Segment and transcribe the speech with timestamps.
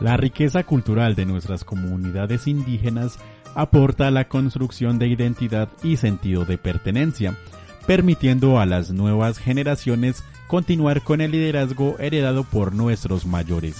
[0.00, 3.18] La riqueza cultural de nuestras comunidades indígenas
[3.54, 7.36] aporta a la construcción de identidad y sentido de pertenencia,
[7.86, 13.76] permitiendo a las nuevas generaciones continuar con el liderazgo heredado por nuestros mayores.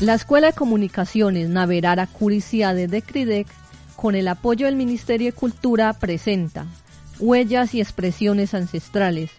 [0.00, 3.48] La Escuela de Comunicaciones Naverara Curiciade de CRIDEC,
[3.96, 6.66] con el apoyo del Ministerio de Cultura, presenta
[7.18, 9.30] Huellas y Expresiones Ancestrales.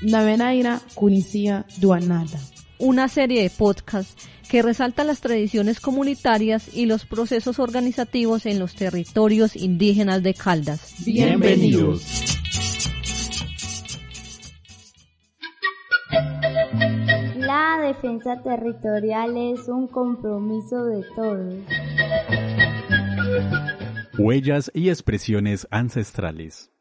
[0.00, 2.38] Navenaira Cunicia Duanada.
[2.78, 8.74] Una serie de podcasts que resalta las tradiciones comunitarias y los procesos organizativos en los
[8.74, 10.94] territorios indígenas de Caldas.
[11.04, 12.04] Bienvenidos.
[17.38, 21.54] La defensa territorial es un compromiso de todos.
[24.18, 26.75] Huellas y expresiones ancestrales.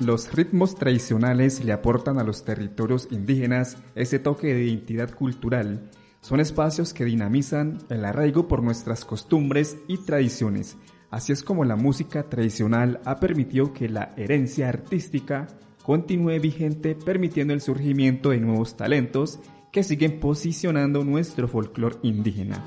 [0.00, 5.90] Los ritmos tradicionales le aportan a los territorios indígenas ese toque de identidad cultural.
[6.20, 10.76] Son espacios que dinamizan el arraigo por nuestras costumbres y tradiciones.
[11.10, 15.48] Así es como la música tradicional ha permitido que la herencia artística
[15.82, 19.40] continúe vigente, permitiendo el surgimiento de nuevos talentos
[19.72, 22.64] que siguen posicionando nuestro folclore indígena.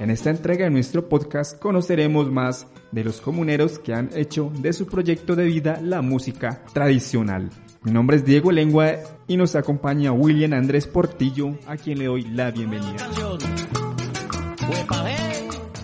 [0.00, 4.72] En esta entrega de nuestro podcast conoceremos más de los comuneros que han hecho de
[4.72, 7.50] su proyecto de vida la música tradicional.
[7.82, 8.92] Mi nombre es Diego Lengua
[9.26, 13.08] y nos acompaña William Andrés Portillo, a quien le doy la bienvenida.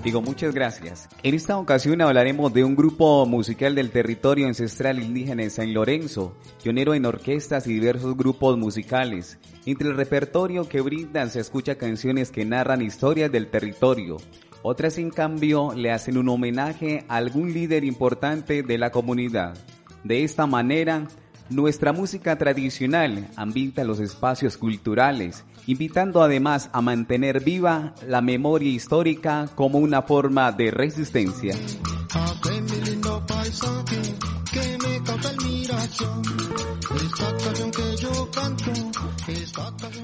[0.04, 1.08] Digo, muchas gracias.
[1.22, 6.36] En esta ocasión hablaremos de un grupo musical del territorio ancestral indígena de San Lorenzo,
[6.62, 9.38] pionero en orquestas y diversos grupos musicales.
[9.64, 14.18] Entre el repertorio que brindan se escucha canciones que narran historias del territorio.
[14.62, 19.56] Otras, en cambio, le hacen un homenaje a algún líder importante de la comunidad.
[20.04, 21.08] De esta manera,
[21.48, 29.48] nuestra música tradicional ambienta los espacios culturales, invitando además a mantener viva la memoria histórica
[29.54, 31.54] como una forma de resistencia.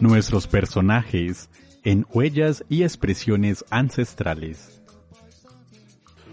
[0.00, 1.48] Nuestros personajes
[1.84, 4.80] en huellas y expresiones ancestrales.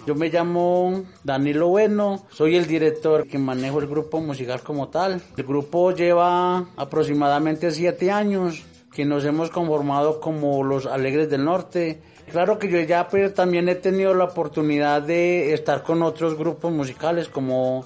[0.06, 5.22] Yo me llamo Danilo Bueno, soy el director que manejo el grupo musical como tal.
[5.36, 8.64] El grupo lleva aproximadamente siete años
[8.98, 12.02] que nos hemos conformado como los Alegres del Norte.
[12.32, 16.72] Claro que yo ya pues, también he tenido la oportunidad de estar con otros grupos
[16.72, 17.86] musicales como,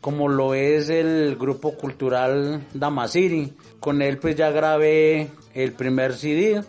[0.00, 3.54] como lo es el grupo cultural Damasiri.
[3.80, 6.62] Con él pues ya grabé el primer CD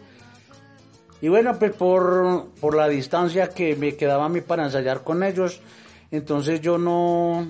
[1.22, 5.22] y bueno, pues por, por la distancia que me quedaba a mí para ensayar con
[5.22, 5.62] ellos,
[6.10, 7.46] entonces yo no,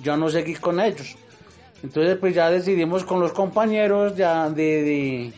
[0.00, 1.16] yo no seguí con ellos.
[1.82, 5.32] Entonces pues ya decidimos con los compañeros ya de,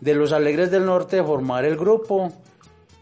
[0.00, 2.32] los Alegres del Norte formar el grupo.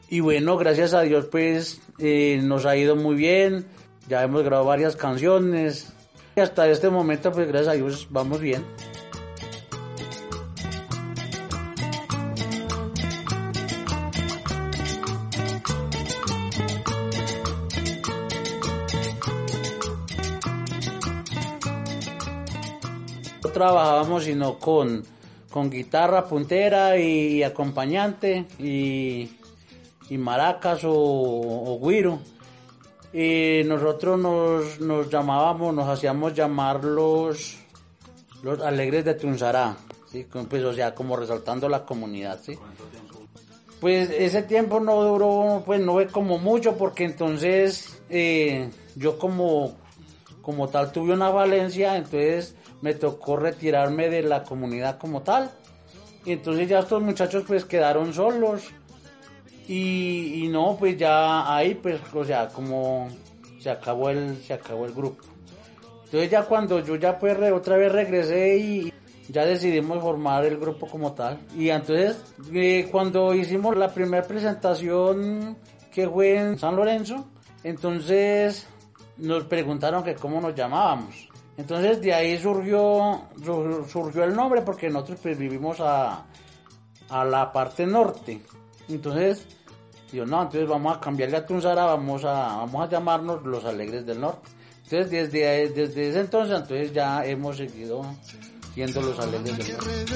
[0.08, 3.66] Y bueno, gracias a Dios pues eh, nos ha ido muy bien.
[4.08, 5.92] Ya hemos grabado varias canciones.
[6.36, 8.64] Y hasta este momento pues gracias a Dios vamos bien.
[23.56, 25.02] trabajábamos sino con,
[25.56, 29.30] con guitarra puntera y, acompañante y,
[30.10, 32.18] maracas o, o guiro.
[33.10, 37.56] Y nosotros nos, nos, llamábamos, nos hacíamos llamar los,
[38.42, 39.78] los alegres de Tunzará,
[40.12, 40.26] ¿sí?
[40.46, 42.38] pues, o sea, como resaltando la comunidad.
[42.42, 42.58] ¿sí?
[43.80, 49.74] Pues ese tiempo no duró, pues no fue como mucho, porque entonces eh, yo como,
[50.42, 55.50] como tal tuve una valencia, entonces me tocó retirarme de la comunidad como tal.
[56.24, 58.62] Y entonces ya estos muchachos pues quedaron solos.
[59.68, 63.08] Y, no, pues ya ahí pues, o sea, como
[63.58, 65.24] se acabó el, se acabó el grupo.
[66.04, 68.92] Entonces ya cuando yo ya pues otra vez regresé y
[69.28, 71.38] ya decidimos formar el grupo como tal.
[71.56, 75.56] Y entonces eh, cuando hicimos la primera presentación
[75.92, 77.26] que fue en San Lorenzo,
[77.64, 78.68] entonces
[79.16, 81.28] nos preguntaron que cómo nos llamábamos.
[81.56, 83.22] Entonces de ahí surgió,
[83.88, 86.26] surgió el nombre porque nosotros pues vivimos a,
[87.08, 88.42] a la parte norte.
[88.88, 89.46] Entonces,
[90.12, 94.04] digo, no, entonces vamos a cambiarle a Tunzara, vamos a, vamos a llamarnos los Alegres
[94.04, 94.50] del Norte.
[94.84, 98.02] Entonces desde, desde ese entonces, entonces ya hemos seguido
[98.74, 100.06] siendo los Alegres del Norte.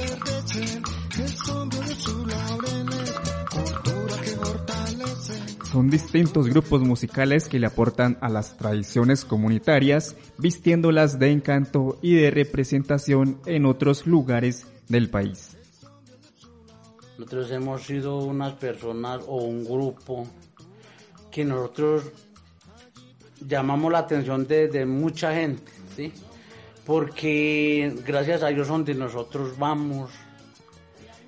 [5.70, 12.14] Son distintos grupos musicales que le aportan a las tradiciones comunitarias, vistiéndolas de encanto y
[12.14, 15.56] de representación en otros lugares del país.
[17.18, 20.26] Nosotros hemos sido unas personas o un grupo
[21.30, 22.02] que nosotros
[23.46, 26.12] llamamos la atención de, mucha gente, ¿sí?
[26.84, 30.10] Porque gracias a ellos donde nosotros vamos,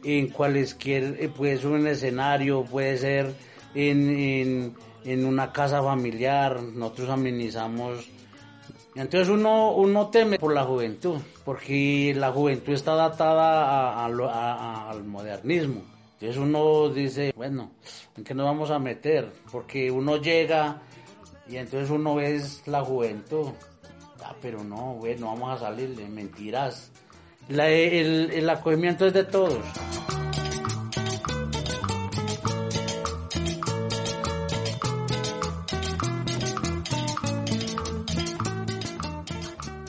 [0.02, 4.74] en cualesquier, eh, puede ser un escenario, puede ser en,
[5.26, 8.08] una casa familiar, nosotros amenizamos.
[8.94, 15.82] Entonces uno, uno teme por la juventud, porque la juventud está adaptada al modernismo.
[16.20, 17.72] Entonces uno dice, bueno,
[18.16, 19.32] ¿en qué nos vamos a meter?
[19.50, 20.82] Porque uno llega
[21.48, 23.48] y entonces uno ve la juventud.
[24.24, 26.92] Ah, pero no, bueno, vamos a salir de mentiras.
[27.48, 29.58] el, el acogimiento es de todos.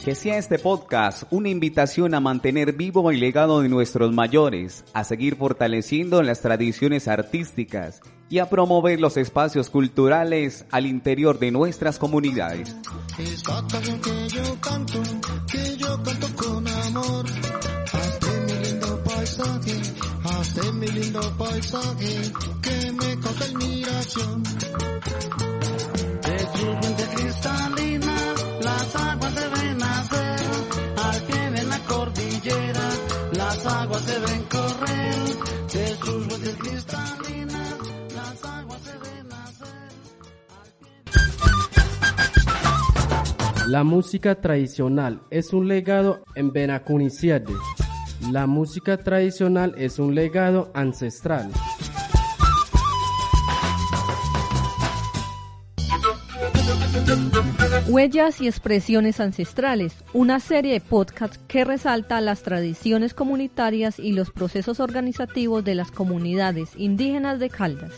[0.03, 5.05] Que sea este podcast una invitación a mantener vivo el legado de nuestros mayores, a
[5.05, 12.00] seguir fortaleciendo las tradiciones artísticas y a promover los espacios culturales al interior de nuestras
[12.00, 12.75] comunidades.
[20.73, 23.13] mi lindo paisaje, que me.
[23.33, 24.43] De
[33.35, 35.15] las aguas deben correr,
[35.73, 37.23] de sus fuentes cristalinas.
[43.67, 47.53] La música tradicional es un legado en Benacuniciade.
[48.31, 51.49] La música tradicional es un legado ancestral.
[57.89, 64.31] Huellas y expresiones ancestrales, una serie de podcasts que resalta las tradiciones comunitarias y los
[64.31, 67.91] procesos organizativos de las comunidades indígenas de Caldas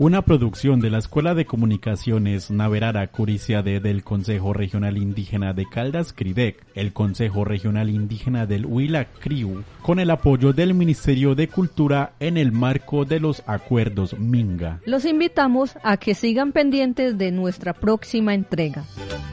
[0.00, 6.14] una producción de la Escuela de Comunicaciones Naverara Curiciade del Consejo Regional Indígena de Caldas
[6.14, 12.14] Cridec, el Consejo Regional Indígena del Huila Criu, con el apoyo del Ministerio de Cultura
[12.18, 14.80] en el marco de los acuerdos Minga.
[14.86, 18.86] Los invitamos a que sigan pendientes de nuestra próxima entrega.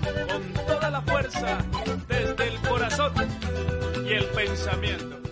[0.04, 1.60] Con toda la fuerza,
[2.10, 3.14] desde el corazón
[4.06, 5.27] y el pensamiento.